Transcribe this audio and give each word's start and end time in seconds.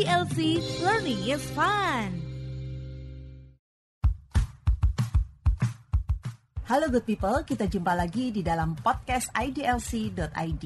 IDLC 0.00 0.64
Learning 0.80 1.20
is 1.28 1.44
Fun. 1.52 2.08
Halo 6.64 6.88
good 6.88 7.04
people, 7.04 7.44
kita 7.44 7.68
jumpa 7.68 7.92
lagi 7.92 8.32
di 8.32 8.40
dalam 8.40 8.80
podcast 8.80 9.28
idlc.id. 9.36 10.64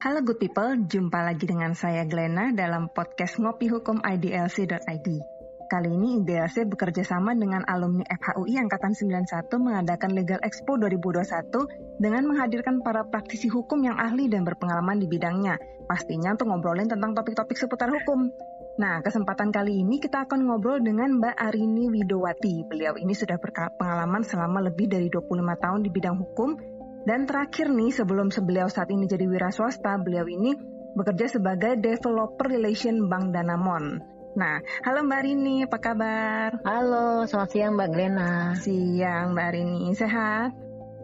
Halo 0.00 0.24
good 0.24 0.40
people, 0.40 0.80
jumpa 0.88 1.20
lagi 1.20 1.44
dengan 1.44 1.76
saya 1.76 2.08
Glenna 2.08 2.56
dalam 2.56 2.88
podcast 2.88 3.36
Ngopi 3.36 3.68
Hukum 3.68 4.00
IDLC.id. 4.00 5.35
Kali 5.66 5.90
ini 5.90 6.22
IDLC 6.22 6.62
bekerja 6.70 7.02
sama 7.02 7.34
dengan 7.34 7.66
alumni 7.66 8.06
FHUI 8.06 8.54
Angkatan 8.62 8.94
91 8.94 9.50
mengadakan 9.58 10.14
Legal 10.14 10.38
Expo 10.46 10.78
2021 10.78 11.98
dengan 11.98 12.22
menghadirkan 12.22 12.86
para 12.86 13.02
praktisi 13.02 13.50
hukum 13.50 13.82
yang 13.82 13.98
ahli 13.98 14.30
dan 14.30 14.46
berpengalaman 14.46 15.02
di 15.02 15.10
bidangnya. 15.10 15.58
Pastinya 15.90 16.38
untuk 16.38 16.54
ngobrolin 16.54 16.86
tentang 16.86 17.18
topik-topik 17.18 17.58
seputar 17.58 17.90
hukum. 17.90 18.30
Nah, 18.78 19.02
kesempatan 19.02 19.50
kali 19.50 19.82
ini 19.82 19.98
kita 19.98 20.30
akan 20.30 20.46
ngobrol 20.46 20.78
dengan 20.78 21.18
Mbak 21.18 21.34
Arini 21.34 21.90
Widowati. 21.90 22.62
Beliau 22.70 22.94
ini 22.94 23.10
sudah 23.10 23.34
berpengalaman 23.34 24.22
selama 24.22 24.70
lebih 24.70 24.86
dari 24.86 25.10
25 25.10 25.34
tahun 25.34 25.80
di 25.82 25.90
bidang 25.90 26.14
hukum. 26.14 26.54
Dan 27.02 27.26
terakhir 27.26 27.74
nih, 27.74 27.90
sebelum 27.90 28.30
beliau 28.30 28.70
saat 28.70 28.90
ini 28.94 29.10
jadi 29.10 29.26
wira 29.26 29.50
swasta, 29.50 29.98
beliau 29.98 30.30
ini 30.30 30.54
bekerja 30.94 31.38
sebagai 31.38 31.74
Developer 31.78 32.54
Relation 32.54 33.10
Bank 33.10 33.34
Danamon. 33.34 34.15
Nah, 34.36 34.60
halo 34.84 35.00
Mbak 35.08 35.20
Rini, 35.24 35.64
apa 35.64 35.80
kabar? 35.80 36.60
Halo, 36.60 37.24
selamat 37.24 37.50
siang 37.56 37.72
Mbak 37.72 37.88
Glena. 37.88 38.52
Siang 38.60 39.32
Mbak 39.32 39.48
Rini, 39.48 39.96
sehat? 39.96 40.52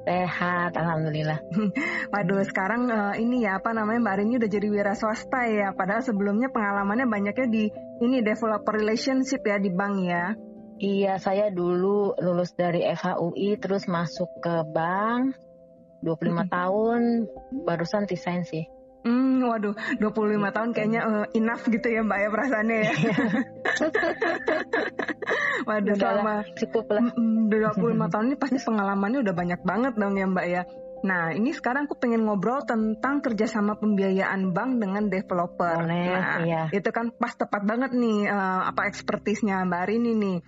Sehat, 0.05 0.77
Alhamdulillah. 0.77 1.41
Waduh, 2.12 2.45
sekarang 2.45 2.92
uh, 2.92 3.16
ini 3.16 3.48
ya, 3.48 3.56
apa 3.56 3.72
namanya 3.72 4.05
Mbak 4.05 4.16
Rini 4.20 4.34
udah 4.36 4.50
jadi 4.52 4.68
wira 4.68 4.92
swasta 4.92 5.48
ya, 5.48 5.72
padahal 5.72 6.05
sebelumnya 6.05 6.52
pengalamannya 6.52 7.08
banyaknya 7.08 7.48
di 7.48 7.72
ini 8.05 8.20
developer 8.20 8.77
relationship 8.77 9.41
ya 9.48 9.56
di 9.56 9.72
bank 9.72 9.96
ya. 10.05 10.36
Iya, 10.77 11.17
saya 11.17 11.48
dulu 11.48 12.12
lulus 12.20 12.52
dari 12.52 12.84
FHUI 12.84 13.56
terus 13.56 13.89
masuk 13.89 14.28
ke 14.44 14.61
bank 14.77 15.41
25 16.05 16.20
hmm. 16.20 16.36
tahun 16.52 17.00
barusan 17.64 18.05
resign 18.05 18.44
sih. 18.44 18.69
Hmm, 19.03 19.42
waduh, 19.42 19.75
25 19.98 20.55
tahun 20.55 20.70
kayaknya 20.70 21.00
uh, 21.03 21.27
enough 21.34 21.67
gitu 21.67 21.91
ya 21.91 22.06
Mbak 22.06 22.19
ya 22.22 22.28
perasaannya 22.31 22.77
ya. 22.78 22.92
waduh, 25.69 25.95
selama 25.98 26.34
cukup 26.55 26.86
lah. 26.86 27.05
25 27.11 28.12
tahun 28.12 28.25
ini 28.30 28.36
pasti 28.39 28.58
pengalamannya 28.62 29.19
udah 29.27 29.34
banyak 29.34 29.61
banget 29.67 29.92
dong 29.98 30.14
ya 30.14 30.27
Mbak 30.30 30.47
ya. 30.47 30.62
Nah, 31.03 31.34
ini 31.34 31.50
sekarang 31.50 31.91
aku 31.91 31.98
pengen 31.98 32.23
ngobrol 32.23 32.62
tentang 32.62 33.19
kerjasama 33.19 33.75
pembiayaan 33.75 34.55
bank 34.55 34.78
dengan 34.78 35.11
developer. 35.11 35.83
Boleh, 35.83 36.14
nah, 36.14 36.39
iya. 36.47 36.62
itu 36.70 36.86
kan 36.95 37.11
pas 37.11 37.34
tepat 37.34 37.67
banget 37.67 37.91
nih 37.91 38.30
uh, 38.30 38.70
apa 38.70 38.86
ekspertisnya 38.86 39.67
Mbak 39.67 39.83
Rini 39.91 40.14
nih. 40.14 40.39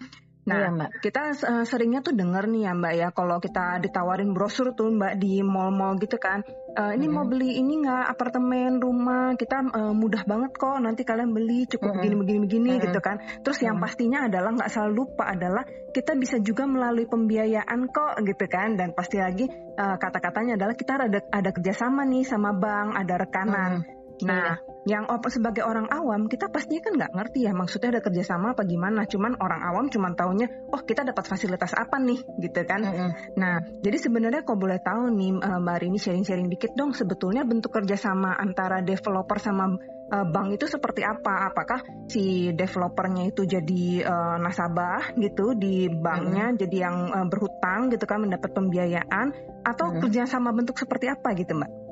Nah, 0.44 0.60
iya, 0.60 0.68
Mbak. 0.68 0.90
kita 1.00 1.22
uh, 1.48 1.64
seringnya 1.64 2.04
tuh 2.04 2.12
denger 2.12 2.44
nih 2.52 2.68
ya 2.68 2.72
Mbak 2.76 2.94
ya, 3.00 3.08
kalau 3.16 3.40
kita 3.40 3.80
ditawarin 3.80 4.36
brosur 4.36 4.76
tuh 4.76 4.92
Mbak 4.92 5.16
di 5.16 5.40
mall-mall 5.40 5.96
gitu 5.96 6.20
kan, 6.20 6.44
uh, 6.76 6.92
ini 6.92 7.08
hmm. 7.08 7.14
mau 7.16 7.24
beli 7.24 7.56
ini 7.56 7.80
nggak 7.80 8.12
apartemen, 8.12 8.76
rumah, 8.76 9.32
kita 9.40 9.64
uh, 9.72 9.96
mudah 9.96 10.20
banget 10.28 10.52
kok, 10.52 10.76
nanti 10.84 11.00
kalian 11.00 11.32
beli 11.32 11.64
cukup 11.64 11.96
begini-begini-begini 11.96 12.76
hmm. 12.76 12.82
gitu 12.84 13.00
kan. 13.00 13.24
Terus 13.40 13.58
yang 13.64 13.80
pastinya 13.80 14.28
adalah 14.28 14.52
nggak 14.52 14.68
selalu 14.68 14.92
lupa 14.92 15.32
adalah 15.32 15.64
kita 15.96 16.12
bisa 16.12 16.36
juga 16.44 16.68
melalui 16.68 17.08
pembiayaan 17.08 17.88
kok 17.88 18.20
gitu 18.20 18.44
kan, 18.44 18.76
dan 18.76 18.92
pasti 18.92 19.16
lagi 19.16 19.48
uh, 19.48 19.96
kata-katanya 19.96 20.60
adalah 20.60 20.76
kita 20.76 21.08
ada 21.08 21.24
ada 21.24 21.50
kerjasama 21.56 22.04
nih 22.04 22.28
sama 22.28 22.52
bank, 22.52 23.00
ada 23.00 23.14
rekanan. 23.16 23.72
Hmm. 23.80 23.93
Nah, 24.22 24.62
iya. 24.86 25.02
yang 25.02 25.10
sebagai 25.26 25.66
orang 25.66 25.90
awam 25.90 26.30
kita 26.30 26.46
pastinya 26.46 26.86
kan 26.86 26.94
nggak 26.94 27.12
ngerti 27.18 27.50
ya 27.50 27.52
maksudnya 27.56 27.98
ada 27.98 28.02
kerjasama 28.04 28.54
apa 28.54 28.62
gimana. 28.62 29.02
Cuman 29.10 29.34
orang 29.42 29.60
awam 29.66 29.90
cuma 29.90 30.14
taunya, 30.14 30.46
oh 30.70 30.78
kita 30.86 31.02
dapat 31.02 31.26
fasilitas 31.26 31.74
apa 31.74 31.98
nih, 31.98 32.22
gitu 32.38 32.60
kan. 32.62 32.86
Mm 32.86 32.94
-hmm. 32.94 33.10
Nah, 33.34 33.54
jadi 33.82 33.98
sebenarnya 33.98 34.46
kalau 34.46 34.62
boleh 34.62 34.78
tahu 34.78 35.10
nih 35.10 35.30
eh, 35.42 35.58
Mbak 35.58 35.76
Rini 35.82 35.98
sharing-sharing 35.98 36.46
dikit 36.46 36.78
dong, 36.78 36.94
sebetulnya 36.94 37.42
bentuk 37.42 37.74
kerjasama 37.74 38.38
antara 38.38 38.86
developer 38.86 39.42
sama 39.42 39.74
uh, 40.14 40.26
bank 40.30 40.54
itu 40.54 40.70
seperti 40.70 41.02
apa? 41.02 41.50
Apakah 41.50 41.82
si 42.06 42.54
developernya 42.54 43.34
itu 43.34 43.42
jadi 43.48 44.06
uh, 44.06 44.36
nasabah 44.38 45.16
gitu 45.18 45.58
di 45.58 45.90
banknya, 45.90 46.52
mm 46.52 46.54
-hmm. 46.54 46.60
jadi 46.62 46.76
yang 46.76 46.96
uh, 47.10 47.26
berhutang 47.26 47.90
gitu 47.90 48.04
kan 48.06 48.22
mendapat 48.22 48.54
pembiayaan, 48.54 49.26
atau 49.66 49.90
mm 49.90 49.92
-hmm. 49.98 50.02
kerjasama 50.06 50.54
bentuk 50.54 50.78
seperti 50.78 51.10
apa 51.10 51.34
gitu 51.34 51.58
Mbak? 51.58 51.83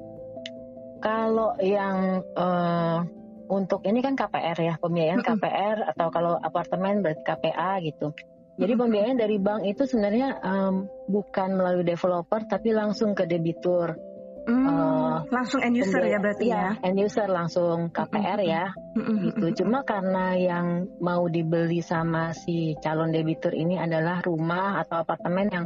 Kalau 1.02 1.58
yang 1.58 2.22
uh, 2.38 3.02
untuk 3.50 3.82
ini 3.84 4.00
kan 4.00 4.14
KPR 4.14 4.58
ya, 4.62 4.74
pembiayaan 4.78 5.20
KPR 5.20 5.90
atau 5.92 6.08
kalau 6.08 6.38
apartemen 6.38 7.02
berarti 7.02 7.22
KPA 7.26 7.82
gitu. 7.82 8.14
Jadi 8.56 8.72
pembiayaan 8.76 9.18
dari 9.18 9.36
bank 9.40 9.64
itu 9.66 9.88
sebenarnya 9.88 10.38
um, 10.44 10.86
bukan 11.08 11.56
melalui 11.56 11.82
developer 11.82 12.46
tapi 12.46 12.70
langsung 12.70 13.16
ke 13.16 13.26
debitur. 13.26 13.96
Hmm, 14.42 14.66
uh, 14.66 15.16
langsung 15.30 15.62
end 15.62 15.78
user 15.78 16.02
ya 16.02 16.18
berarti 16.18 16.50
ya? 16.50 16.74
ya? 16.74 16.86
End 16.86 16.98
user 16.98 17.30
langsung 17.30 17.94
KPR 17.94 18.42
ya, 18.42 18.74
gitu. 18.98 19.62
Cuma 19.62 19.86
karena 19.86 20.34
yang 20.34 20.90
mau 20.98 21.30
dibeli 21.30 21.78
sama 21.78 22.34
si 22.34 22.74
calon 22.82 23.14
debitur 23.14 23.54
ini 23.54 23.78
adalah 23.78 24.18
rumah 24.22 24.82
atau 24.82 25.06
apartemen 25.06 25.46
yang 25.46 25.64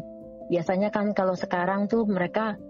biasanya 0.52 0.92
kan 0.92 1.10
kalau 1.16 1.32
sekarang 1.34 1.88
tuh 1.88 2.04
mereka 2.04 2.60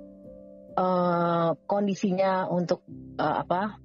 uh, 0.76 1.56
kondisinya 1.66 2.46
untuk 2.52 2.84
uh, 3.18 3.42
apa 3.42 3.80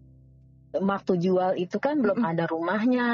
waktu 0.75 1.13
jual 1.19 1.57
itu 1.59 1.79
kan 1.79 1.99
belum 1.99 2.21
mm 2.21 2.23
-hmm. 2.23 2.33
ada 2.37 2.43
rumahnya 2.47 3.09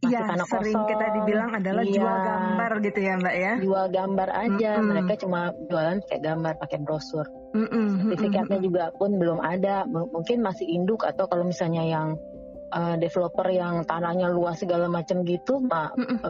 Iya, 0.00 0.32
sering 0.44 0.76
kosong. 0.76 0.88
kita 0.92 1.06
dibilang 1.12 1.50
adalah 1.56 1.84
iya. 1.84 1.92
jual 1.96 2.16
gambar 2.20 2.72
gitu 2.84 3.00
ya 3.00 3.14
Mbak 3.16 3.36
ya. 3.36 3.52
Jual 3.64 3.86
gambar 3.88 4.28
aja, 4.28 4.70
mm 4.70 4.78
-hmm. 4.80 4.88
mereka 4.92 5.12
cuma 5.20 5.40
jualan 5.68 5.98
kayak 6.04 6.22
gambar 6.24 6.52
pakai 6.60 6.78
brosur. 6.84 7.26
Mm 7.56 7.66
-hmm. 7.66 7.86
Sertifikatnya 8.04 8.44
mm 8.44 8.52
-hmm. 8.60 8.66
juga 8.68 8.84
pun 8.96 9.10
belum 9.16 9.38
ada, 9.40 9.84
M 9.88 9.96
mungkin 10.12 10.38
masih 10.44 10.66
induk 10.68 11.04
atau 11.04 11.24
kalau 11.26 11.48
misalnya 11.48 11.84
yang 11.84 12.08
uh, 12.72 12.96
developer 13.00 13.48
yang 13.48 13.82
tanahnya 13.88 14.28
luas 14.28 14.60
segala 14.60 14.86
macam 14.88 15.24
gitu, 15.24 15.64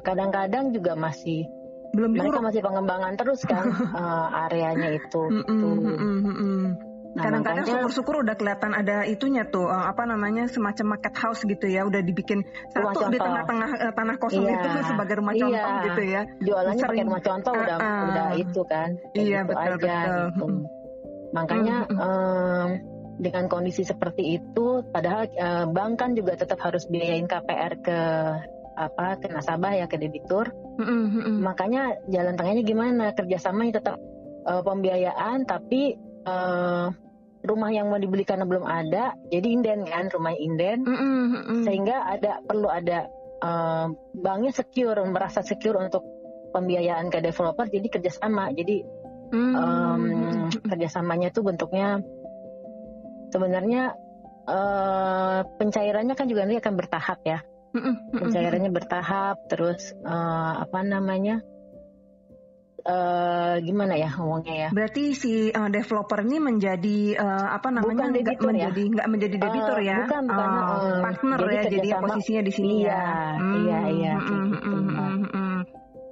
kadang-kadang 0.02 0.70
mm 0.70 0.72
-hmm. 0.72 0.78
juga 0.78 0.92
masih 0.94 1.50
belum 1.90 2.10
mereka 2.14 2.38
diuruk. 2.38 2.46
masih 2.46 2.62
pengembangan 2.62 3.12
terus 3.18 3.40
kan 3.46 3.64
uh, 3.70 4.28
areanya 4.46 4.88
itu. 4.94 5.22
Mm 5.26 5.42
-mm, 5.42 5.60
mm 5.60 5.96
-mm, 5.96 6.18
mm 6.24 6.66
Nah, 7.10 7.26
Kadang-kadang 7.26 7.66
syukur-syukur 7.66 8.22
udah 8.22 8.38
kelihatan 8.38 8.70
ada 8.70 9.02
itunya 9.02 9.42
tuh 9.42 9.66
uh, 9.66 9.90
apa 9.90 10.06
namanya 10.06 10.46
semacam 10.46 10.94
market 10.94 11.14
house 11.18 11.42
gitu 11.42 11.66
ya 11.66 11.82
udah 11.82 12.06
dibikin 12.06 12.46
satu 12.70 13.10
di 13.10 13.18
tengah-tengah 13.18 13.70
uh, 13.82 13.92
tanah 13.98 14.14
kosong 14.22 14.46
iya, 14.46 14.62
itu 14.62 14.68
sebagai 14.86 15.18
rumah 15.18 15.34
iya. 15.34 15.42
contoh 15.42 15.74
gitu 15.90 16.02
ya. 16.06 16.22
Jualannya 16.38 16.84
pakai 16.86 17.02
rumah 17.02 17.22
contoh 17.26 17.50
uh, 17.50 17.62
udah 17.66 17.76
uh, 17.82 18.02
udah 18.14 18.28
itu 18.38 18.60
kan. 18.62 18.88
Iya 19.18 19.42
gitu 19.42 19.50
betul 19.50 19.74
aja, 19.74 19.74
betul. 19.74 20.22
Gitu. 20.30 20.46
Makanya 21.34 21.76
mm 21.82 21.90
-hmm. 21.90 21.98
um, 21.98 22.68
dengan 23.18 23.44
kondisi 23.50 23.82
seperti 23.82 24.38
itu 24.38 24.66
padahal 24.94 25.26
uh, 25.34 25.66
bank 25.66 25.98
kan 25.98 26.10
juga 26.14 26.38
tetap 26.38 26.62
harus 26.62 26.86
biayain 26.86 27.26
KPR 27.26 27.72
ke 27.82 27.98
apa 28.80 29.20
ke 29.20 29.28
nasabah 29.28 29.76
ya 29.76 29.86
ke 29.86 30.00
debitur. 30.00 30.48
Mm-hmm. 30.80 31.44
Makanya 31.44 32.00
jalan 32.08 32.34
tengahnya 32.40 32.62
gimana? 32.64 33.04
Kerjasamanya 33.12 33.84
tetap 33.84 33.96
uh, 34.48 34.64
pembiayaan 34.64 35.44
tapi 35.44 36.00
uh, 36.24 36.88
rumah 37.44 37.70
yang 37.72 37.88
mau 37.88 38.00
dibeli 38.00 38.24
karena 38.24 38.44
belum 38.44 38.64
ada, 38.68 39.16
jadi 39.32 39.48
inden 39.48 39.88
kan 39.88 40.12
rumah 40.12 40.36
inden, 40.36 40.84
mm-hmm. 40.84 41.64
sehingga 41.64 42.04
ada 42.04 42.44
perlu 42.44 42.68
ada 42.68 43.08
uh, 43.40 43.88
banknya 44.12 44.52
secure 44.52 45.00
merasa 45.08 45.40
secure 45.40 45.80
untuk 45.80 46.04
pembiayaan 46.52 47.08
ke 47.08 47.24
developer, 47.24 47.64
jadi 47.68 47.88
kerjasama. 47.88 48.52
Jadi 48.52 48.84
mm-hmm. 49.32 49.54
um, 49.56 50.02
kerjasamanya 50.68 51.32
tuh 51.32 51.48
bentuknya 51.48 52.04
sebenarnya 53.32 53.96
uh, 54.44 55.40
pencairannya 55.56 56.12
kan 56.12 56.26
juga 56.28 56.44
nanti 56.44 56.60
akan 56.60 56.74
bertahap 56.76 57.20
ya 57.24 57.40
pencairannya 58.14 58.70
bertahap 58.74 59.36
terus 59.46 59.94
uh, 60.02 60.64
apa 60.64 60.82
namanya 60.82 61.44
uh, 62.84 63.54
gimana 63.60 63.94
ya 63.96 64.08
ngomongnya 64.16 64.54
ya? 64.54 64.68
Berarti 64.72 65.14
si 65.16 65.32
uh, 65.52 65.68
developer 65.68 66.20
ini 66.24 66.38
menjadi 66.40 66.98
uh, 67.18 67.48
apa 67.56 67.68
namanya 67.72 68.08
bukan 68.08 68.22
nggak 68.24 68.38
ya? 68.40 68.46
menjadi 68.48 68.82
nggak 68.96 69.08
menjadi 69.08 69.36
debitur 69.36 69.78
uh, 69.78 69.82
ya? 69.84 69.98
bukan 70.06 70.22
bukan 70.28 70.50
uh, 70.50 71.00
partner 71.04 71.38
jadi 71.38 71.54
ya 71.54 71.62
jadi 71.68 71.88
posisinya 72.00 72.42
di 72.44 72.52
sini 72.52 72.74
iya, 72.84 72.90
ya 72.90 73.04
hmm, 73.36 73.54
iya 73.54 73.80
iya 73.90 74.12
gitu, 74.18 74.34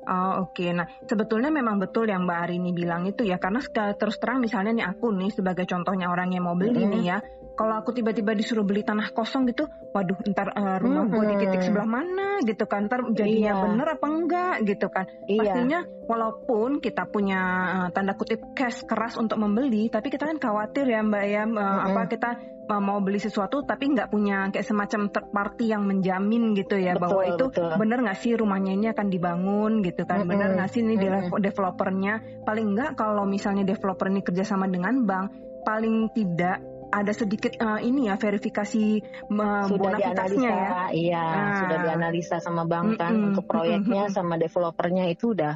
Oh 0.09 0.49
oke, 0.49 0.57
okay. 0.57 0.73
nah 0.73 0.89
sebetulnya 1.05 1.53
memang 1.53 1.77
betul 1.77 2.09
yang 2.09 2.25
Mbak 2.25 2.39
Arini 2.49 2.73
bilang 2.73 3.05
itu 3.05 3.29
ya 3.29 3.37
karena 3.37 3.61
terus 3.93 4.17
terang 4.17 4.41
misalnya 4.41 4.73
nih 4.73 4.87
aku 4.89 5.13
nih 5.13 5.29
sebagai 5.37 5.69
contohnya 5.69 6.09
orang 6.09 6.33
yang 6.33 6.49
mau 6.49 6.57
beli 6.57 6.81
mm 6.81 6.81
-hmm. 6.81 6.95
nih 6.97 7.03
ya, 7.05 7.19
kalau 7.59 7.75
aku 7.75 7.91
tiba-tiba 7.91 8.39
disuruh 8.39 8.63
beli 8.63 8.87
tanah 8.87 9.11
kosong 9.11 9.51
gitu, 9.51 9.67
waduh 9.91 10.15
ntar 10.31 10.55
uh, 10.55 10.79
rumah 10.79 11.05
hmm. 11.05 11.13
gue 11.13 11.25
di 11.27 11.35
titik 11.43 11.61
sebelah 11.67 11.91
mana 11.91 12.39
gitu 12.47 12.65
kan, 12.71 12.87
ntar 12.87 13.03
jadinya 13.11 13.53
iya. 13.59 13.63
bener 13.67 13.87
apa 13.99 14.07
enggak 14.07 14.55
gitu 14.63 14.87
kan. 14.87 15.05
Iya. 15.27 15.41
Pastinya 15.43 15.81
walaupun 16.07 16.79
kita 16.79 17.11
punya 17.11 17.41
uh, 17.83 17.89
tanda 17.91 18.15
kutip 18.15 18.55
cash 18.55 18.87
keras 18.87 19.19
untuk 19.19 19.43
membeli, 19.43 19.91
tapi 19.91 20.07
kita 20.07 20.31
kan 20.31 20.39
khawatir 20.39 20.87
ya 20.87 21.03
Mbak 21.03 21.25
ya, 21.27 21.43
uh, 21.45 21.51
hmm. 21.51 21.87
apa 21.91 22.01
kita 22.07 22.31
uh, 22.69 22.83
mau 22.85 23.01
beli 23.01 23.19
sesuatu 23.19 23.65
tapi 23.65 23.91
nggak 23.97 24.13
punya 24.13 24.53
kayak 24.53 24.67
semacam 24.69 25.09
third 25.09 25.29
party 25.33 25.65
yang 25.73 25.89
menjamin 25.89 26.53
gitu 26.55 26.77
ya 26.77 26.95
betul, 26.95 27.03
bahwa 27.03 27.23
itu 27.25 27.45
betul. 27.51 27.73
bener 27.81 27.99
nggak 28.05 28.19
sih 28.21 28.33
rumahnya 28.37 28.73
ini 28.77 28.87
akan 28.93 29.07
dibangun 29.09 29.73
gitu 29.83 30.05
kan, 30.05 30.23
hmm. 30.23 30.31
bener 30.31 30.49
nggak 30.55 30.69
sih 30.71 30.81
ini 30.85 31.01
hmm. 31.01 31.41
developernya, 31.41 32.45
paling 32.45 32.77
nggak 32.77 32.91
kalau 32.95 33.25
misalnya 33.25 33.65
developer 33.65 34.07
ini 34.07 34.21
kerjasama 34.21 34.69
dengan 34.69 35.03
bank, 35.09 35.27
paling 35.65 36.13
tidak 36.13 36.61
ada 36.89 37.13
sedikit 37.13 37.53
uh, 37.61 37.81
ini 37.81 38.09
ya 38.09 38.17
verifikasi 38.17 38.85
uh, 39.29 39.65
sudah 39.69 39.91
dianalisa 40.01 40.49
ya. 40.49 40.89
Iya, 40.89 41.25
nah. 41.25 41.57
sudah 41.61 41.79
dianalisa 41.85 42.37
sama 42.41 42.65
bank 42.65 42.97
kan 42.97 43.13
mm 43.13 43.21
-mm, 43.21 43.29
untuk 43.33 43.45
proyeknya 43.45 44.03
mm 44.09 44.11
-mm. 44.13 44.17
sama 44.17 44.35
developernya 44.41 45.05
itu 45.13 45.37
udah 45.37 45.55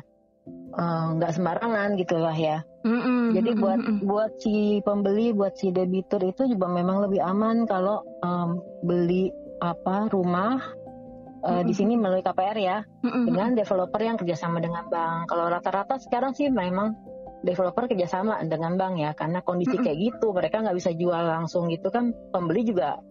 eh, 0.77 1.07
nggak 1.17 1.31
uh, 1.33 1.35
sembarangan 1.35 1.89
gitulah 1.97 2.37
ya. 2.37 2.65
Mm 2.83 2.99
-mm, 2.99 3.23
Jadi 3.39 3.51
buat 3.55 3.79
mm 3.79 3.87
-mm. 3.87 3.99
buat 4.11 4.33
si 4.43 4.83
pembeli, 4.83 5.31
buat 5.31 5.55
si 5.55 5.71
debitur 5.71 6.19
itu 6.27 6.51
juga 6.51 6.67
memang 6.67 7.07
lebih 7.07 7.23
aman 7.23 7.63
kalau 7.67 8.03
um, 8.27 8.59
beli 8.83 9.31
apa 9.63 10.11
rumah 10.11 10.59
uh, 11.47 11.47
mm 11.47 11.55
-hmm. 11.63 11.67
di 11.71 11.73
sini 11.79 11.95
melalui 11.95 12.27
KPR 12.27 12.59
ya 12.59 12.79
mm 12.83 13.07
-hmm. 13.07 13.25
dengan 13.31 13.49
developer 13.55 14.01
yang 14.03 14.19
kerjasama 14.19 14.59
dengan 14.59 14.91
bank. 14.91 15.31
Kalau 15.31 15.47
rata-rata 15.47 16.03
sekarang 16.03 16.35
sih 16.35 16.51
memang 16.51 16.99
developer 17.43 17.91
kerjasama 17.91 18.39
dengan 18.47 18.79
bank 18.79 18.95
ya 19.03 19.11
karena 19.19 19.43
kondisi 19.43 19.75
kayak 19.79 19.99
gitu 19.99 20.31
mereka 20.31 20.63
nggak 20.63 20.79
bisa 20.79 20.91
jual 20.95 21.23
langsung 21.27 21.67
gitu 21.71 21.91
kan 21.91 22.15
pembeli 22.31 22.63
juga 22.63 23.03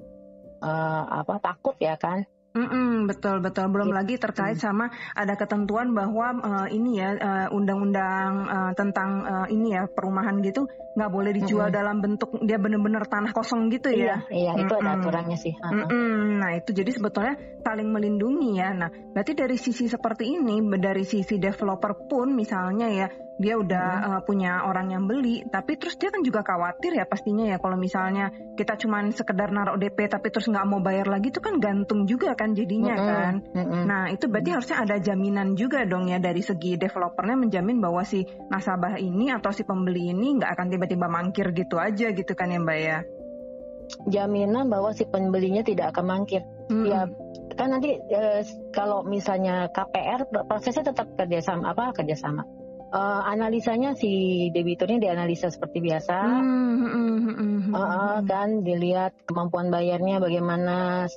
uh, 0.63 1.03
apa 1.23 1.35
takut 1.43 1.75
ya 1.83 1.99
kan 1.99 2.23
Mm-mm, 2.51 3.07
betul 3.07 3.39
betul. 3.39 3.71
Belum 3.71 3.89
gitu. 3.91 3.97
lagi 3.97 4.15
terkait 4.19 4.59
sama 4.59 4.91
ada 5.15 5.39
ketentuan 5.39 5.95
bahwa 5.95 6.35
uh, 6.43 6.67
ini 6.67 6.99
ya 6.99 7.15
uh, 7.15 7.47
undang-undang 7.55 8.31
uh, 8.47 8.71
tentang 8.75 9.23
uh, 9.23 9.47
ini 9.47 9.79
ya 9.79 9.87
perumahan 9.87 10.43
gitu 10.43 10.67
nggak 10.91 11.11
boleh 11.11 11.31
dijual 11.31 11.71
mm-hmm. 11.71 11.79
dalam 11.79 11.97
bentuk 12.03 12.35
dia 12.43 12.59
benar-benar 12.59 13.07
tanah 13.07 13.31
kosong 13.31 13.71
gitu 13.71 13.95
ya? 13.95 14.19
Iya, 14.27 14.51
iya 14.51 14.51
itu 14.59 14.73
ada 14.75 14.99
aturannya 14.99 15.37
sih. 15.39 15.55
Mm-mm, 15.55 16.43
nah 16.43 16.51
itu 16.51 16.75
jadi 16.75 16.91
sebetulnya 16.91 17.39
saling 17.63 17.87
melindungi 17.87 18.59
ya. 18.59 18.75
Nah 18.75 18.91
berarti 18.91 19.31
dari 19.31 19.55
sisi 19.55 19.87
seperti 19.87 20.35
ini 20.35 20.59
dari 20.75 21.07
sisi 21.07 21.39
developer 21.39 21.95
pun 22.11 22.35
misalnya 22.35 22.91
ya 22.91 23.07
dia 23.41 23.57
udah 23.57 23.87
hmm. 23.89 24.09
uh, 24.13 24.21
punya 24.23 24.61
orang 24.63 24.93
yang 24.93 25.03
beli 25.09 25.41
tapi 25.49 25.75
terus 25.75 25.97
dia 25.97 26.13
kan 26.13 26.21
juga 26.21 26.45
khawatir 26.45 26.93
ya 26.93 27.09
pastinya 27.09 27.49
ya 27.49 27.57
kalau 27.57 27.75
misalnya 27.75 28.29
kita 28.53 28.77
cuma 28.77 29.01
sekedar 29.09 29.49
naruh 29.49 29.81
DP 29.81 30.05
tapi 30.05 30.29
terus 30.29 30.45
nggak 30.47 30.65
mau 30.69 30.79
bayar 30.79 31.09
lagi 31.09 31.33
itu 31.33 31.41
kan 31.41 31.57
gantung 31.57 32.05
juga 32.05 32.37
kan 32.37 32.53
jadinya 32.53 32.95
hmm. 32.95 33.07
kan 33.09 33.33
hmm. 33.57 33.83
nah 33.89 34.03
itu 34.13 34.29
berarti 34.29 34.49
hmm. 34.53 34.57
harusnya 34.61 34.77
ada 34.85 34.95
jaminan 35.01 35.57
juga 35.57 35.83
dong 35.89 36.05
ya 36.07 36.21
dari 36.21 36.45
segi 36.45 36.77
developernya 36.77 37.35
menjamin 37.35 37.81
bahwa 37.81 38.05
si 38.05 38.21
nasabah 38.47 39.01
ini 39.01 39.33
atau 39.33 39.49
si 39.49 39.65
pembeli 39.65 40.13
ini 40.13 40.37
nggak 40.37 40.53
akan 40.53 40.67
tiba-tiba 40.69 41.09
mangkir 41.09 41.49
gitu 41.57 41.81
aja 41.81 42.13
gitu 42.13 42.31
kan 42.37 42.53
ya 42.53 42.61
mbak 42.61 42.79
ya 42.79 42.99
jaminan 44.07 44.71
bahwa 44.71 44.95
si 44.95 45.03
pembelinya 45.03 45.65
tidak 45.65 45.91
akan 45.91 46.05
mangkir 46.07 46.41
hmm. 46.69 46.85
ya 46.87 47.09
kan 47.55 47.67
nanti 47.75 47.99
e, 47.99 48.21
kalau 48.71 49.03
misalnya 49.03 49.67
KPR 49.69 50.31
prosesnya 50.47 50.95
tetap 50.95 51.11
kerjasama 51.19 51.75
apa 51.75 51.91
kerjasama 51.91 52.47
uh, 52.91 53.21
analisanya 53.25 53.95
si 53.95 54.47
debiturnya 54.51 54.99
dianalisa 54.99 55.47
seperti 55.49 55.79
biasa, 55.81 56.17
mm, 56.43 57.71
uh, 57.71 58.19
kan 58.27 58.61
dilihat 58.61 59.15
kemampuan 59.25 59.71
bayarnya 59.71 60.19
bagaimana 60.19 61.07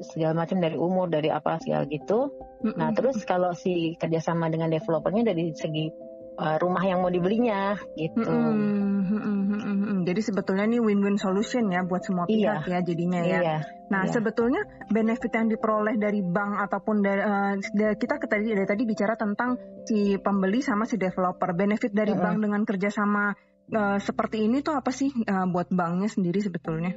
segala 0.00 0.44
macam 0.44 0.60
dari 0.60 0.76
umur 0.76 1.08
dari 1.08 1.28
apa 1.28 1.58
segala 1.60 1.88
gitu. 1.88 2.32
Mm, 2.62 2.74
nah 2.76 2.90
terus 2.92 3.24
kalau 3.24 3.56
si 3.56 3.96
kerjasama 3.98 4.52
dengan 4.52 4.70
developernya 4.72 5.32
dari 5.32 5.52
segi 5.56 6.11
uh, 6.38 6.56
rumah 6.60 6.82
yang 6.84 7.04
mau 7.04 7.12
dibelinya 7.12 7.76
gitu. 7.96 8.24
Mm, 8.24 9.04
mm, 9.08 9.98
Jadi 10.02 10.20
sebetulnya 10.20 10.64
ini 10.66 10.78
win-win 10.82 11.16
solution 11.20 11.70
ya 11.70 11.84
buat 11.86 12.02
semua 12.02 12.26
iya. 12.26 12.58
pihak 12.58 12.64
iya. 12.66 12.72
ya 12.72 12.78
jadinya 12.82 13.20
ya. 13.22 13.38
Iya. 13.40 13.56
Nah 13.92 14.02
iya. 14.08 14.12
sebetulnya 14.12 14.62
benefit 14.88 15.32
yang 15.32 15.48
diperoleh 15.52 15.94
dari 16.00 16.20
bank 16.24 16.52
ataupun 16.68 16.96
dari 17.04 17.22
uh, 17.22 17.54
kita 17.94 18.18
tadi 18.18 18.50
dari 18.50 18.66
tadi 18.66 18.82
bicara 18.88 19.14
tentang 19.14 19.56
si 19.84 20.16
pembeli 20.18 20.60
sama 20.64 20.88
si 20.88 20.96
developer. 20.96 21.54
Benefit 21.54 21.92
dari 21.92 22.12
mm 22.12 22.18
-hmm. 22.18 22.24
bank 22.24 22.36
dengan 22.40 22.62
kerjasama 22.66 23.24
uh, 23.72 23.98
seperti 24.00 24.48
ini 24.48 24.64
tuh 24.64 24.74
apa 24.74 24.90
sih 24.90 25.12
uh, 25.12 25.46
buat 25.48 25.70
banknya 25.70 26.10
sendiri 26.10 26.40
sebetulnya? 26.42 26.96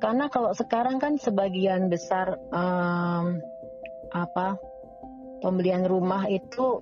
Karena 0.00 0.32
kalau 0.32 0.56
sekarang 0.56 0.96
kan 0.96 1.20
sebagian 1.20 1.92
besar 1.92 2.32
um, 2.48 3.36
apa 4.10 4.56
pembelian 5.44 5.84
rumah 5.84 6.24
itu 6.28 6.80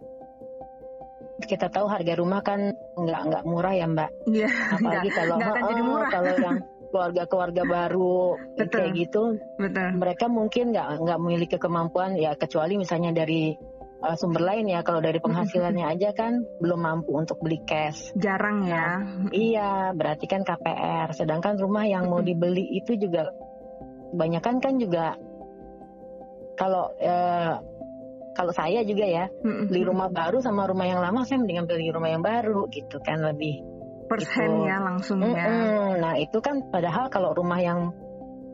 kita 1.46 1.70
tahu 1.70 1.86
harga 1.86 2.18
rumah 2.18 2.42
kan 2.42 2.74
nggak 2.98 3.20
nggak 3.30 3.42
murah 3.46 3.74
ya 3.74 3.86
mbak. 3.86 4.10
Iya. 4.26 4.50
Apalagi 4.74 5.08
kalau 5.14 5.34
nggak 5.38 5.52
akan 5.54 5.64
jadi 5.70 5.82
murah. 5.86 6.10
kalau 6.10 6.34
yang 6.34 6.56
keluarga-keluarga 6.88 7.62
baru 7.68 8.20
Betul. 8.58 8.78
kayak 8.80 8.92
gitu, 8.96 9.22
Betul. 9.60 9.88
mereka 9.94 10.26
mungkin 10.26 10.64
nggak 10.74 10.88
nggak 11.04 11.18
memiliki 11.20 11.56
kemampuan 11.60 12.18
ya 12.18 12.34
kecuali 12.34 12.74
misalnya 12.80 13.14
dari 13.14 13.54
uh, 14.02 14.16
sumber 14.18 14.42
lain 14.42 14.66
ya. 14.66 14.82
Kalau 14.82 14.98
dari 14.98 15.22
penghasilannya 15.22 15.86
aja 15.94 16.10
kan 16.16 16.42
belum 16.58 16.80
mampu 16.82 17.14
untuk 17.14 17.38
beli 17.38 17.62
cash. 17.62 18.10
Jarang 18.18 18.66
ya. 18.66 18.98
Nah, 18.98 19.30
iya, 19.30 19.94
berarti 19.94 20.26
kan 20.26 20.42
KPR. 20.42 21.14
Sedangkan 21.14 21.54
rumah 21.54 21.86
yang 21.86 22.10
mau 22.10 22.18
dibeli 22.18 22.66
itu 22.74 22.98
juga 22.98 23.30
kebanyakan 24.10 24.56
kan 24.58 24.74
juga 24.80 25.14
kalau 26.58 26.90
uh, 26.98 27.77
kalau 28.38 28.54
saya 28.54 28.86
juga 28.86 29.02
ya 29.02 29.26
mm-hmm. 29.26 29.66
beli 29.66 29.82
rumah 29.82 30.06
baru 30.06 30.38
sama 30.38 30.70
rumah 30.70 30.86
yang 30.86 31.02
lama 31.02 31.26
saya 31.26 31.42
mendingan 31.42 31.66
beli 31.66 31.90
rumah 31.90 32.14
yang 32.14 32.22
baru 32.22 32.70
gitu 32.70 33.02
kan 33.02 33.18
lebih 33.18 33.58
persen 34.06 34.62
gitu. 34.62 34.70
ya 34.70 34.76
langsung 34.78 35.18
mm-hmm. 35.18 35.34
ya. 35.34 35.46
Nah 35.98 36.14
itu 36.22 36.38
kan 36.38 36.70
padahal 36.70 37.10
kalau 37.10 37.34
rumah 37.34 37.58
yang 37.58 37.90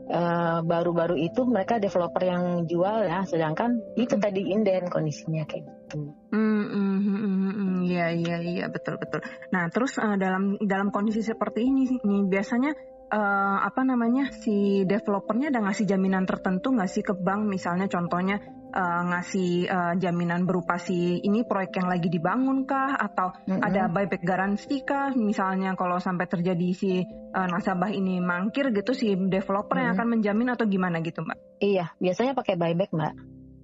uh, 0.08 0.64
baru-baru 0.64 1.20
itu 1.20 1.44
mereka 1.44 1.76
developer 1.76 2.24
yang 2.24 2.64
jual 2.64 3.04
ya, 3.04 3.22
sedangkan 3.28 3.76
mm-hmm. 3.76 4.02
itu 4.08 4.14
tadi 4.16 4.40
inden 4.48 4.88
kondisinya 4.88 5.44
kayak 5.44 5.68
gitu. 5.68 6.10
Hmm, 6.34 7.84
iya 7.86 8.10
iya 8.10 8.40
iya 8.40 8.66
betul 8.72 8.98
betul. 8.98 9.22
Nah 9.52 9.68
terus 9.70 10.00
uh, 10.00 10.16
dalam 10.18 10.58
dalam 10.64 10.90
kondisi 10.90 11.22
seperti 11.22 11.68
ini 11.68 12.00
nih 12.02 12.24
biasanya 12.26 12.74
uh, 13.14 13.58
apa 13.62 13.86
namanya 13.86 14.34
si 14.34 14.82
developernya 14.82 15.54
ada 15.54 15.60
ngasih 15.62 15.86
jaminan 15.86 16.26
tertentu 16.26 16.74
nggak 16.74 16.90
sih 16.90 17.04
ke 17.06 17.14
bank 17.14 17.46
misalnya 17.46 17.86
contohnya 17.86 18.42
uh, 18.74 19.02
ngasih 19.06 19.70
uh, 19.70 19.94
jaminan 19.94 20.44
berupa 20.44 20.76
si 20.82 21.22
ini 21.22 21.46
proyek 21.46 21.78
yang 21.78 21.88
lagi 21.88 22.10
dibangun 22.10 22.66
kah 22.66 22.98
atau 22.98 23.30
mm-hmm. 23.46 23.62
ada 23.62 23.86
buyback 23.86 24.26
garansi 24.26 24.82
kah 24.82 25.14
misalnya 25.14 25.78
kalau 25.78 26.02
sampai 26.02 26.26
terjadi 26.26 26.68
si 26.74 27.06
uh, 27.06 27.46
nasabah 27.48 27.94
ini 27.94 28.18
mangkir 28.18 28.74
gitu 28.74 28.92
si 28.92 29.14
developer 29.14 29.78
mm-hmm. 29.78 29.86
yang 29.86 29.94
akan 29.94 30.08
menjamin 30.18 30.48
atau 30.52 30.66
gimana 30.66 30.98
gitu 31.00 31.22
mbak? 31.22 31.38
Iya 31.62 31.94
biasanya 32.02 32.34
pakai 32.34 32.58
buyback 32.58 32.90
mbak, 32.90 33.14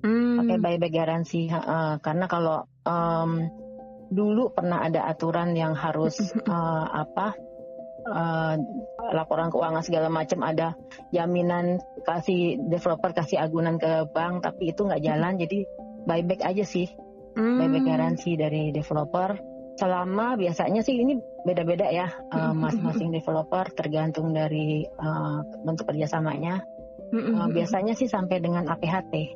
mm. 0.06 0.36
pakai 0.46 0.58
buyback 0.62 0.92
garansi 0.94 1.50
uh, 1.50 1.98
karena 1.98 2.26
kalau 2.30 2.64
um, 2.86 3.50
dulu 4.10 4.54
pernah 4.54 4.82
ada 4.86 5.06
aturan 5.10 5.54
yang 5.58 5.74
harus 5.74 6.18
uh, 6.46 6.86
apa 7.02 7.49
uh, 8.06 8.54
laporan 9.12 9.52
keuangan 9.52 9.84
segala 9.84 10.08
macam 10.08 10.40
ada 10.46 10.76
jaminan 11.10 11.80
kasih 12.06 12.60
developer 12.70 13.12
kasih 13.12 13.40
agunan 13.42 13.76
ke 13.76 14.08
bank 14.14 14.44
tapi 14.44 14.72
itu 14.72 14.86
nggak 14.86 15.02
jalan. 15.04 15.36
Jadi 15.40 15.64
buyback 16.06 16.40
aja 16.44 16.64
sih. 16.64 16.88
Hmm. 17.36 17.60
buyback 17.62 17.84
garansi 17.86 18.36
dari 18.36 18.72
developer. 18.72 19.36
Selama 19.80 20.36
biasanya 20.36 20.84
sih 20.84 21.00
ini 21.00 21.16
beda-beda 21.46 21.88
ya 21.88 22.12
uh, 22.36 22.52
masing-masing 22.52 23.16
developer 23.16 23.64
tergantung 23.72 24.36
dari 24.36 24.84
uh, 24.84 25.40
bentuk 25.64 25.88
kerjasamanya. 25.88 26.60
Uh, 27.10 27.48
biasanya 27.50 27.98
sih 27.98 28.06
sampai 28.06 28.38
dengan 28.38 28.70
APHT 28.70 29.34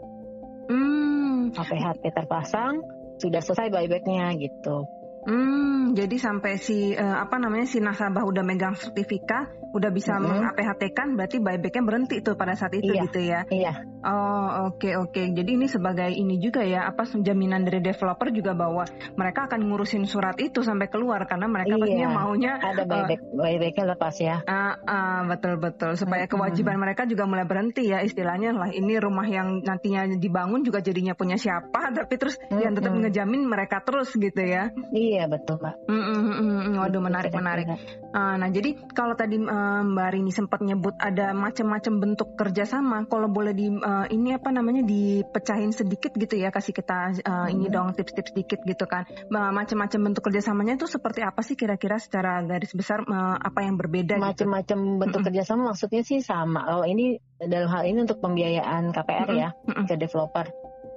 hmm. 0.68 1.52
APHT 1.54 2.02
terpasang 2.12 2.80
sudah 3.21 3.40
selesai 3.42 3.71
buybacknya 3.71 4.35
gitu 4.38 4.87
Hmm, 5.25 5.97
jadi 5.97 6.16
sampai 6.21 6.61
si 6.61 6.93
uh, 6.93 7.16
apa 7.25 7.40
namanya 7.40 7.64
si 7.64 7.81
nasabah 7.81 8.28
udah 8.28 8.45
megang 8.45 8.76
sertifikat, 8.76 9.49
udah 9.75 9.90
bisa 9.90 10.14
mm-hmm. 10.14 10.54
meng-APHT-kan 10.54 11.09
berarti 11.19 11.37
buybacknya 11.43 11.83
berhenti 11.83 12.16
tuh 12.23 12.38
pada 12.38 12.54
saat 12.54 12.78
itu 12.78 12.95
iya, 12.95 13.02
gitu 13.11 13.21
ya. 13.21 13.40
Iya. 13.50 13.73
Oh, 14.04 14.71
oke 14.71 14.78
okay, 14.78 14.95
oke. 14.95 15.11
Okay. 15.11 15.26
Jadi 15.35 15.50
ini 15.59 15.66
sebagai 15.66 16.07
ini 16.14 16.38
juga 16.38 16.62
ya 16.62 16.87
apa 16.87 17.02
jaminan 17.11 17.66
dari 17.66 17.83
developer 17.83 18.31
juga 18.31 18.54
bahwa 18.54 18.87
mereka 19.19 19.50
akan 19.50 19.66
ngurusin 19.66 20.07
surat 20.07 20.38
itu 20.38 20.62
sampai 20.62 20.87
keluar 20.87 21.26
karena 21.26 21.50
mereka 21.50 21.75
iya, 21.75 21.83
pastinya 21.83 22.11
maunya 22.14 22.52
ada 22.62 22.85
eh, 22.85 22.87
buyback 22.87 23.21
uh, 23.21 23.35
buybacknya 23.35 23.85
lepas 23.97 24.14
ya. 24.23 24.37
Ah, 24.47 24.54
uh, 24.54 24.75
uh, 24.87 25.21
betul 25.35 25.59
betul 25.59 25.90
supaya 25.99 26.31
kewajiban 26.31 26.78
mereka 26.78 27.09
juga 27.09 27.26
mulai 27.26 27.49
berhenti 27.49 27.90
ya 27.90 28.04
istilahnya 28.04 28.54
lah 28.54 28.71
ini 28.71 28.95
rumah 29.02 29.26
yang 29.26 29.64
nantinya 29.64 30.07
dibangun 30.14 30.62
juga 30.62 30.78
jadinya 30.85 31.19
punya 31.19 31.35
siapa 31.35 31.90
tapi 31.99 32.14
terus 32.14 32.38
mm-hmm. 32.38 32.61
yang 32.62 32.73
tetap 32.78 32.93
ngejamin 32.95 33.43
mereka 33.43 33.83
terus 33.83 34.14
gitu 34.14 34.38
ya. 34.38 34.71
Iya 34.95 35.26
betul 35.26 35.59
mbak. 35.59 35.75
Mm-hmm. 35.90 36.78
Waduh 36.78 37.02
menarik 37.02 37.33
menarik. 37.35 37.66
Uh, 38.14 38.37
nah 38.38 38.47
jadi 38.52 38.78
kalau 38.93 39.16
tadi 39.16 39.40
uh, 39.40 39.63
uh, 39.64 39.80
Mbak 39.80 40.09
Rini 40.12 40.33
sempat 40.33 40.61
nyebut 40.61 40.92
ada 41.00 41.33
macam-macam 41.33 41.92
bentuk 42.04 42.37
kerjasama. 42.37 43.09
Kalau 43.09 43.33
boleh 43.33 43.56
di 43.56 43.73
uh, 43.73 44.04
ini 44.12 44.37
apa 44.37 44.52
namanya 44.52 44.85
dipecahin 44.85 45.73
sedikit 45.73 46.12
gitu 46.12 46.37
ya, 46.37 46.52
kasih 46.52 46.76
kita 46.76 47.25
uh, 47.25 47.49
ini 47.49 47.66
hmm. 47.68 47.73
dong 47.73 47.88
tips-tips 47.97 48.37
sedikit 48.37 48.61
gitu 48.68 48.85
kan. 48.85 49.09
Macam-macam 49.33 50.12
bentuk 50.12 50.28
kerjasamanya 50.28 50.76
itu 50.76 50.85
seperti 50.85 51.25
apa 51.25 51.40
sih 51.40 51.56
kira-kira 51.56 51.97
secara 51.97 52.44
garis 52.44 52.76
besar 52.76 53.00
uh, 53.09 53.40
apa 53.40 53.64
yang 53.64 53.80
berbeda? 53.80 54.21
Gitu? 54.21 54.25
Macam-macam 54.25 54.78
gitu? 54.78 55.00
bentuk 55.00 55.21
hmm. 55.25 55.28
kerjasama 55.33 55.62
maksudnya 55.73 56.02
sih 56.04 56.21
sama. 56.21 56.61
Kalau 56.68 56.85
ini 56.85 57.16
dalam 57.40 57.68
hal 57.73 57.88
ini 57.88 57.99
untuk 58.04 58.21
pembiayaan 58.21 58.92
KPR 58.92 59.28
hmm. 59.33 59.40
ya 59.40 59.49
hmm. 59.54 59.85
ke 59.88 59.94
developer, 59.97 60.47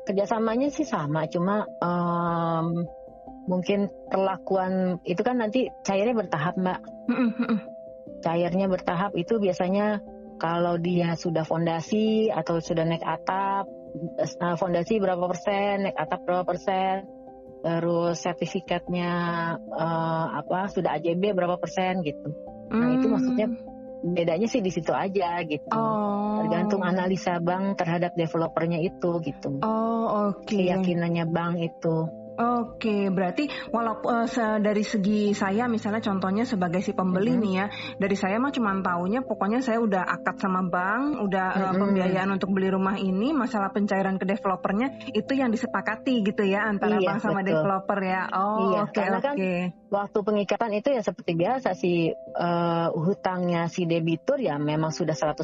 kerjasamanya 0.03 0.67
sih 0.73 0.83
sama, 0.83 1.27
cuma 1.31 1.63
um, 1.79 2.83
mungkin 3.47 3.87
perlakuan 4.11 4.99
itu 5.07 5.23
kan 5.23 5.39
nanti 5.39 5.71
cairnya 5.87 6.13
bertahap 6.13 6.59
mbak. 6.59 6.83
Cairnya 8.21 8.65
bertahap 8.65 9.13
itu 9.13 9.37
biasanya 9.37 10.01
kalau 10.37 10.77
dia 10.77 11.17
sudah 11.17 11.43
fondasi 11.43 12.29
atau 12.29 12.61
sudah 12.61 12.85
naik 12.85 13.01
atap, 13.01 13.65
nah, 14.37 14.53
fondasi 14.53 15.01
berapa 15.01 15.25
persen, 15.25 15.89
naik 15.89 15.97
atap 15.97 16.21
berapa 16.25 16.45
persen, 16.45 17.09
terus 17.65 18.21
sertifikatnya 18.21 19.11
uh, 19.57 20.25
apa 20.37 20.69
sudah 20.69 20.97
AJB 20.97 21.33
berapa 21.33 21.57
persen 21.57 22.05
gitu. 22.05 22.29
Nah 22.69 22.89
itu 22.93 23.07
maksudnya 23.09 23.47
mm. 23.49 24.13
bedanya 24.13 24.47
sih 24.47 24.61
di 24.61 24.69
situ 24.69 24.93
aja 24.93 25.41
gitu. 25.41 25.73
Oh. 25.73 26.45
Tergantung 26.45 26.85
analisa 26.85 27.41
bank 27.41 27.81
terhadap 27.81 28.13
developernya 28.13 28.77
itu 28.85 29.17
gitu. 29.25 29.57
Oh 29.65 30.31
oke. 30.31 30.45
Okay. 30.45 30.69
Keyakinannya 30.69 31.25
bank 31.27 31.57
itu. 31.59 32.26
Oke, 32.37 33.09
berarti 33.09 33.49
walaupun 33.73 34.29
uh, 34.29 34.57
dari 34.61 34.85
segi 34.85 35.33
saya 35.33 35.65
misalnya 35.65 36.05
contohnya 36.05 36.45
sebagai 36.45 36.85
si 36.85 36.93
pembeli 36.93 37.33
mm-hmm. 37.33 37.45
nih 37.49 37.53
ya, 37.57 37.65
dari 37.97 38.13
saya 38.13 38.37
mah 38.37 38.53
cuma 38.53 38.77
taunya 38.85 39.25
pokoknya 39.25 39.65
saya 39.65 39.81
udah 39.81 40.05
akad 40.05 40.37
sama 40.37 40.61
bank, 40.69 41.17
udah 41.17 41.47
mm-hmm. 41.57 41.73
uh, 41.73 41.81
pembiayaan 41.81 42.29
untuk 42.29 42.53
beli 42.53 42.69
rumah 42.69 42.93
ini, 43.01 43.33
masalah 43.33 43.73
pencairan 43.73 44.21
ke 44.21 44.29
developernya 44.29 45.09
itu 45.17 45.33
yang 45.33 45.49
disepakati 45.49 46.21
gitu 46.21 46.45
ya 46.45 46.69
antara 46.69 47.01
iya, 47.01 47.09
bank 47.09 47.25
sama 47.25 47.41
betul. 47.41 47.57
developer 47.57 47.99
ya. 48.05 48.21
Oh, 48.29 48.57
iya, 48.69 48.79
oke 48.85 49.01
oke. 49.01 49.21
Kan 49.25 49.35
waktu 49.87 50.19
pengikatan 50.21 50.71
itu 50.77 50.89
ya 50.93 51.01
seperti 51.01 51.31
biasa 51.33 51.73
si 51.73 52.13
uh, 52.13 52.89
hutangnya 52.93 53.65
si 53.65 53.89
debitur 53.89 54.37
ya 54.37 54.61
memang 54.61 54.93
sudah 54.93 55.17
100% 55.17 55.41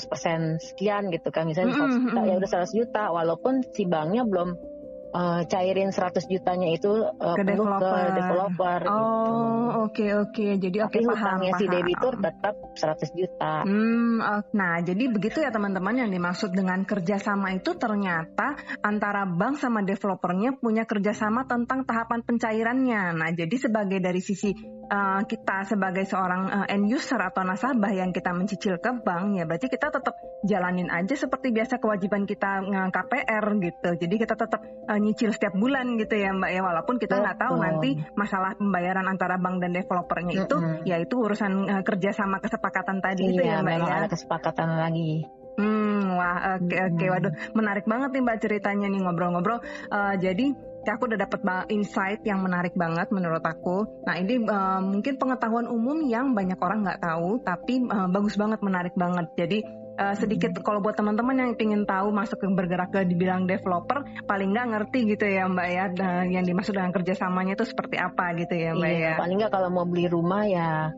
sekian 0.62 1.09
gitu 1.09 1.33
kan 1.33 1.50
misalnya. 1.50 1.73
100 1.73 2.05
juta 2.05 2.21
ya 2.21 2.33
udah 2.38 2.50
100 2.69 2.79
juta 2.85 3.03
walaupun 3.09 3.65
si 3.73 3.89
banknya 3.89 4.29
belum 4.29 4.73
uh, 5.13 5.41
cairin 5.46 5.93
100 5.93 6.25
jutanya 6.27 6.74
itu 6.74 6.89
uh, 6.89 7.38
ke 7.38 7.43
developer. 7.46 7.93
ke 7.93 8.17
developer 8.17 8.79
oh, 8.84 8.91
gitu. 8.91 8.98
Oh, 8.98 9.05
oke 9.05 9.93
okay, 9.93 10.10
oke. 10.17 10.32
Okay. 10.34 10.51
Jadi 10.58 10.77
oke 10.82 10.91
okay, 10.91 11.01
paham, 11.05 11.38
paham. 11.39 11.58
si 11.62 11.65
debitur 11.70 12.13
tetap 12.20 12.55
100 12.74 13.20
juta. 13.20 13.53
Hmm, 13.63 14.17
nah, 14.51 14.75
jadi 14.82 15.03
begitu 15.08 15.38
ya 15.46 15.53
teman-teman 15.53 15.96
yang 16.03 16.10
dimaksud 16.10 16.51
dengan 16.51 16.82
kerjasama 16.84 17.53
itu 17.55 17.77
ternyata 17.77 18.58
antara 18.82 19.24
bank 19.29 19.62
sama 19.62 19.86
developernya 19.86 20.58
punya 20.58 20.84
kerjasama 20.89 21.46
tentang 21.46 21.86
tahapan 21.86 22.25
pencairannya. 22.25 23.15
Nah, 23.15 23.29
jadi 23.32 23.55
sebagai 23.55 24.01
dari 24.01 24.20
sisi 24.20 24.51
uh, 24.90 25.22
kita 25.24 25.68
sebagai 25.68 26.04
seorang 26.08 26.42
uh, 26.50 26.66
end 26.68 26.90
user 26.90 27.20
atau 27.20 27.44
nasabah 27.46 27.92
yang 27.94 28.12
kita 28.12 28.32
mencicil 28.36 28.80
ke 28.80 28.92
bank 29.04 29.38
ya 29.38 29.44
berarti 29.48 29.68
kita 29.72 29.94
tetap 29.94 30.16
jalanin 30.44 30.92
aja 30.92 31.16
seperti 31.16 31.56
biasa 31.56 31.80
kewajiban 31.80 32.28
kita 32.28 32.63
uh, 32.63 32.90
KPR 32.92 33.46
gitu. 33.63 33.90
Jadi 33.96 34.16
kita 34.20 34.36
tetap 34.36 34.62
uh, 34.63 35.00
nyicil 35.00 35.32
setiap 35.32 35.56
bulan 35.56 35.96
gitu 35.96 36.16
ya 36.20 36.36
Mbak 36.36 36.52
ya 36.52 36.62
walaupun 36.62 36.96
kita 37.00 37.20
nggak 37.20 37.38
tahu 37.40 37.56
nanti 37.60 37.90
masalah 38.18 38.56
pembayaran 38.60 39.08
antara 39.08 39.40
bank 39.40 39.63
dan 39.63 39.72
developernya 39.72 40.44
itu 40.44 40.56
mm-hmm. 40.58 40.88
ya 40.88 40.98
itu 41.00 41.16
urusan 41.16 41.54
uh, 41.70 41.84
kerja 41.86 42.12
sama 42.12 42.44
kesepakatan 42.44 43.00
tadi 43.00 43.28
iya, 43.28 43.32
itu 43.32 43.42
ya 43.42 43.58
Mbak 43.63 43.75
ya. 43.80 43.94
ada 44.04 44.08
kesepakatan 44.12 44.70
lagi. 44.80 45.24
Hmm, 45.54 46.18
wah 46.18 46.58
oke 46.58 46.66
okay, 46.66 46.80
oke 46.82 46.96
okay. 46.98 47.08
waduh 47.13 47.34
menarik 47.54 47.86
banget 47.86 48.10
nih 48.18 48.22
Mbak 48.25 48.38
ceritanya 48.42 48.88
nih 48.90 49.00
ngobrol-ngobrol. 49.06 49.62
Uh, 49.94 50.18
jadi 50.18 50.73
aku 50.92 51.08
udah 51.08 51.20
dapat 51.20 51.40
insight 51.72 52.20
yang 52.28 52.44
menarik 52.44 52.75
banget 52.75 53.08
menurut 53.13 53.44
aku. 53.46 53.88
Nah 54.04 54.20
ini 54.20 54.44
uh, 54.44 54.84
mungkin 54.84 55.16
pengetahuan 55.16 55.70
umum 55.72 56.04
yang 56.10 56.36
banyak 56.36 56.60
orang 56.60 56.84
nggak 56.84 57.00
tahu, 57.00 57.40
tapi 57.46 57.86
uh, 57.88 58.10
bagus 58.12 58.36
banget, 58.36 58.60
menarik 58.60 58.96
banget. 59.00 59.28
Jadi 59.40 59.63
uh, 60.00 60.16
sedikit 60.18 60.54
kalau 60.66 60.82
buat 60.82 60.98
teman-teman 60.98 61.36
yang 61.38 61.52
ingin 61.58 61.84
tahu 61.86 62.10
masuk 62.10 62.42
ke 62.42 62.48
bergerak 62.50 62.90
ke 62.94 63.06
dibilang 63.06 63.46
developer 63.46 64.02
paling 64.25 64.54
nggak 64.54 64.68
ngerti 64.74 65.00
gitu 65.13 65.25
ya 65.30 65.46
mbak 65.50 65.68
ya 65.70 65.86
dan 65.94 66.34
yang 66.34 66.46
dimaksud 66.46 66.74
dengan 66.74 66.94
kerjasamanya 66.94 67.54
itu 67.54 67.66
seperti 67.68 68.02
apa 68.02 68.34
gitu 68.38 68.54
ya 68.58 68.74
mbak 68.74 68.90
iya, 68.90 69.12
ya 69.13 69.20
paling 69.20 69.38
nggak 69.42 69.54
kalau 69.54 69.70
mau 69.70 69.86
beli 69.86 70.10
rumah 70.10 70.44
ya 70.48 70.90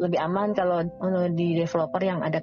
lebih 0.00 0.18
aman 0.18 0.56
kalau 0.56 0.88
di 1.30 1.60
developer 1.60 2.00
yang 2.00 2.24
ada 2.24 2.40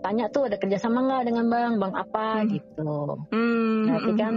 tanya 0.00 0.26
tuh 0.32 0.48
ada 0.48 0.56
kerjasama 0.56 1.04
nggak 1.04 1.22
dengan 1.28 1.44
bank 1.48 1.74
bank 1.76 1.94
apa 1.96 2.26
hmm. 2.40 2.48
gitu 2.50 2.92
hmm. 3.30 3.80
nanti 3.86 4.10
kan 4.16 4.34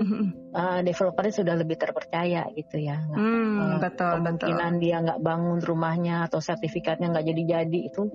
uh, 0.53 0.79
developernya 0.83 1.33
sudah 1.33 1.55
lebih 1.57 1.75
terpercaya 1.79 2.43
gitu 2.53 2.77
ya 2.79 2.99
hmm, 2.99 3.55
uh, 3.59 3.77
betul 3.79 4.21
kemungkinan 4.21 4.71
betul. 4.77 4.83
dia 4.83 4.95
nggak 5.01 5.19
bangun 5.23 5.59
rumahnya 5.63 6.27
atau 6.27 6.43
sertifikatnya 6.43 7.09
nggak 7.11 7.25
jadi-jadi 7.31 7.79
itu 7.87 8.11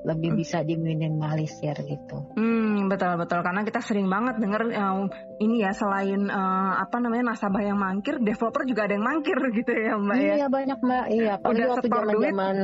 lebih 0.00 0.32
hmm. 0.32 0.40
bisa 0.40 0.64
diminimalisir 0.64 1.76
gitu. 1.84 2.32
Hmm, 2.32 2.88
betul 2.88 3.20
betul 3.20 3.44
karena 3.44 3.68
kita 3.68 3.84
sering 3.84 4.08
banget 4.08 4.40
dengar 4.40 4.64
uh, 4.64 5.04
ini 5.44 5.60
ya 5.60 5.76
selain 5.76 6.24
uh, 6.32 6.80
apa 6.80 6.96
namanya 7.04 7.36
nasabah 7.36 7.60
yang 7.60 7.76
mangkir, 7.76 8.16
developer 8.16 8.64
juga 8.64 8.88
ada 8.88 8.96
yang 8.96 9.04
mangkir 9.04 9.36
gitu 9.60 9.72
ya 9.76 10.00
Mbak 10.00 10.16
iya, 10.16 10.24
ya. 10.24 10.34
Iya 10.40 10.46
banyak 10.48 10.78
Mbak. 10.80 11.04
Iya, 11.12 11.32
apalagi 11.36 11.62
waktu 11.68 11.88
zaman-zaman 11.92 12.56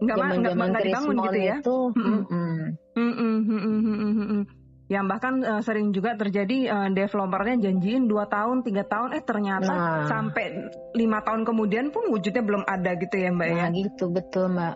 zaman-zaman 0.00 0.68
dibangun 0.82 1.16
gitu 1.22 1.38
ya. 1.38 1.56
Itu, 1.62 1.78
mm 1.94 2.89
-mm. 3.58 3.78
Mm 3.82 4.14
-mm. 4.14 4.42
Yang 4.90 5.04
bahkan 5.06 5.34
uh, 5.46 5.62
sering 5.62 5.94
juga 5.94 6.18
terjadi 6.18 6.66
uh, 6.66 6.88
developernya 6.90 7.70
janjiin 7.70 8.10
2 8.10 8.26
tahun, 8.26 8.66
tiga 8.66 8.82
tahun, 8.82 9.14
eh 9.14 9.22
ternyata 9.22 9.70
nah. 9.70 10.02
sampai 10.10 10.66
lima 10.98 11.22
tahun 11.22 11.46
kemudian 11.46 11.94
pun 11.94 12.10
wujudnya 12.10 12.42
belum 12.42 12.66
ada 12.66 12.98
gitu 12.98 13.14
ya 13.14 13.30
Mbak 13.30 13.48
nah, 13.54 13.58
ya. 13.58 13.66
gitu 13.70 14.10
betul 14.10 14.50
Mbak. 14.50 14.74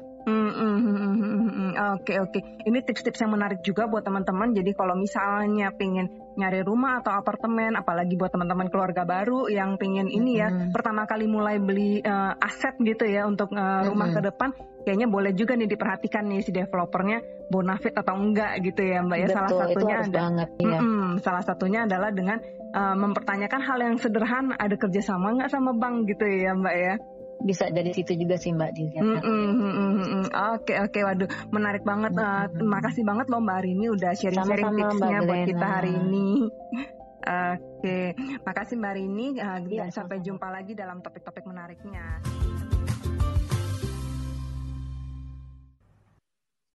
Oke 1.74 2.14
oke, 2.18 2.40
ini 2.64 2.78
tips-tips 2.82 3.20
yang 3.20 3.34
menarik 3.34 3.60
juga 3.60 3.90
buat 3.90 4.06
teman-teman. 4.06 4.54
Jadi 4.54 4.70
kalau 4.72 4.94
misalnya 4.94 5.74
pengen 5.74 6.10
nyari 6.34 6.66
rumah 6.66 6.98
atau 7.02 7.14
apartemen, 7.14 7.78
apalagi 7.78 8.18
buat 8.18 8.34
teman-teman 8.34 8.66
keluarga 8.66 9.06
baru 9.06 9.46
yang 9.46 9.78
pengen 9.78 10.10
ini 10.10 10.42
ya 10.42 10.50
mm-hmm. 10.50 10.74
pertama 10.74 11.06
kali 11.06 11.30
mulai 11.30 11.62
beli 11.62 12.02
uh, 12.02 12.34
aset 12.42 12.74
gitu 12.82 13.06
ya 13.06 13.26
untuk 13.26 13.54
uh, 13.54 13.86
rumah 13.86 14.10
mm-hmm. 14.10 14.18
ke 14.18 14.28
depan, 14.34 14.48
kayaknya 14.82 15.06
boleh 15.06 15.32
juga 15.34 15.54
nih 15.54 15.70
diperhatikan 15.70 16.26
nih 16.26 16.40
si 16.42 16.50
developernya 16.50 17.22
bonafit 17.50 17.94
atau 17.94 18.18
enggak 18.18 18.58
gitu 18.66 18.82
ya 18.82 18.98
mbak 19.06 19.18
ya. 19.22 19.26
Betul, 19.30 19.38
salah 19.38 19.66
satunya 19.68 19.96
ada, 20.02 20.10
banget, 20.10 20.48
ya. 20.58 20.80
salah 21.22 21.42
satunya 21.46 21.80
adalah 21.86 22.10
dengan 22.10 22.38
uh, 22.74 22.96
mempertanyakan 22.98 23.60
hal 23.62 23.78
yang 23.78 23.96
sederhana, 24.02 24.54
ada 24.58 24.74
kerjasama 24.74 25.38
nggak 25.38 25.50
sama 25.54 25.70
bank 25.78 26.10
gitu 26.10 26.26
ya 26.26 26.50
mbak 26.58 26.74
ya 26.74 26.94
bisa 27.42 27.68
dari 27.72 27.90
situ 27.90 28.14
juga 28.14 28.38
sih 28.38 28.54
Mbak 28.54 28.70
dilihat. 28.76 29.02
Mm, 29.02 29.20
mm, 29.20 29.52
mm, 29.64 30.24
oke 30.30 30.74
oke 30.86 30.98
waduh 31.02 31.28
menarik 31.50 31.82
banget. 31.82 32.12
Mm, 32.14 32.22
uh, 32.22 32.46
terima 32.52 32.78
kasih 32.84 33.02
banget 33.02 33.26
loh 33.32 33.40
Mbak 33.42 33.56
Arini 33.58 33.86
udah 33.90 34.12
sharing-sharing 34.14 34.70
tipsnya 34.76 35.18
buat 35.24 35.42
kita 35.48 35.66
hari 35.66 35.92
ini. 35.94 36.28
Oke, 37.24 38.12
makasih 38.44 38.76
Mbak 38.76 38.94
Rini. 39.00 39.26
Uh, 39.40 39.64
ya, 39.72 39.88
sampai 39.88 40.20
jumpa 40.20 40.44
lagi 40.52 40.76
dalam 40.76 41.00
topik-topik 41.00 41.48
menariknya. 41.48 42.20